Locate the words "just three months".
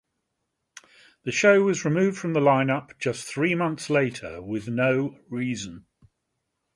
2.97-3.87